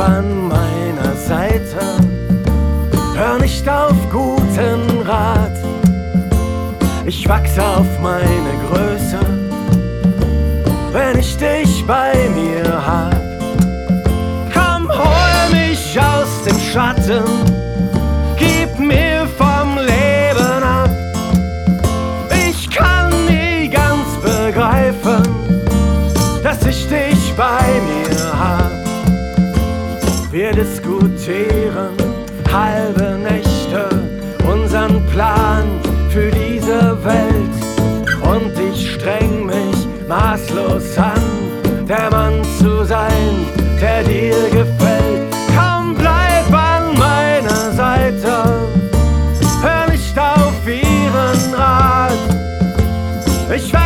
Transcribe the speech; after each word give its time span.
an 0.00 0.48
meiner 0.48 1.14
Seite. 1.16 1.78
Hör 3.14 3.38
nicht 3.38 3.68
auf 3.68 3.94
guten 4.10 5.00
Rat. 5.06 5.56
Ich 7.06 7.28
wachse 7.28 7.62
auf 7.62 7.86
meine 8.02 8.52
Größe, 8.68 9.20
wenn 10.92 11.18
ich 11.18 11.36
dich 11.36 11.84
bei 11.86 12.12
mir 12.34 12.64
hab. 12.86 13.16
Komm, 14.52 14.88
hol 14.88 15.50
mich 15.52 15.98
aus 15.98 16.42
dem 16.46 16.58
Schatten, 16.58 17.24
gib 18.36 18.78
mir 18.78 19.26
vom 19.38 19.78
Leben 19.78 20.62
ab. 20.62 20.90
Ich 22.48 22.68
kann 22.68 23.10
nie 23.26 23.68
ganz 23.68 24.08
begreifen, 24.22 25.22
dass 26.42 26.66
ich 26.66 26.88
dich 26.88 27.32
bei 27.36 27.80
mir. 27.86 28.05
Wir 30.36 30.52
diskutieren 30.52 31.96
halbe 32.52 33.18
Nächte 33.22 33.88
unseren 34.46 35.02
Plan 35.06 35.64
für 36.10 36.30
diese 36.30 37.02
Welt 37.02 37.56
und 38.20 38.52
ich 38.70 38.96
streng 38.96 39.46
mich 39.46 39.88
maßlos 40.06 40.98
an, 40.98 41.22
der 41.88 42.10
Mann 42.10 42.44
zu 42.58 42.84
sein, 42.84 43.46
der 43.80 44.02
dir 44.02 44.36
gefällt. 44.50 45.34
Komm, 45.56 45.94
bleib 45.94 46.52
an 46.52 46.98
meiner 46.98 47.72
Seite, 47.72 48.44
hör 49.62 49.90
nicht 49.90 50.18
auf 50.18 50.52
ihren 50.66 51.54
Rat. 51.54 52.12
Ich 53.56 53.72
wachs 53.72 53.85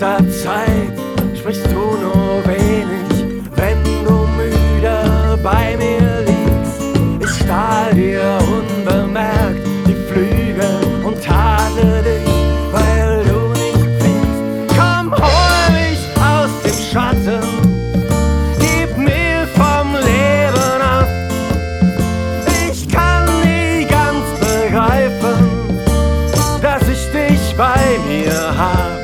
letzter 0.00 0.30
Zeit 0.30 1.38
sprichst 1.38 1.66
du 1.66 1.76
nur 1.76 2.42
wenig, 2.46 3.44
wenn 3.56 3.84
du 4.04 4.26
müde 4.34 5.38
bei 5.42 5.76
mir 5.76 6.24
liegst. 6.24 6.80
Ich 7.20 7.44
stahl 7.44 7.92
dir 7.94 8.38
unbemerkt 8.40 9.60
die 9.86 9.94
Flügel 10.10 11.04
und 11.04 11.22
tadle 11.22 12.02
dich, 12.02 12.32
weil 12.72 13.24
du 13.24 13.48
nicht 13.52 14.00
fliegst. 14.00 14.78
Komm, 14.78 15.12
hol 15.12 15.72
mich 15.72 16.00
aus 16.16 16.50
dem 16.64 16.84
Schatten. 16.92 17.42
Gib 18.58 18.96
mir 18.96 19.46
vom 19.54 19.92
Leben 19.96 20.80
ab. 20.80 21.08
Ich 22.72 22.88
kann 22.88 23.26
nie 23.42 23.84
ganz 23.84 24.24
begreifen, 24.40 25.46
dass 26.62 26.88
ich 26.88 27.10
dich 27.12 27.54
bei 27.54 27.98
mir 28.08 28.56
hab. 28.56 28.99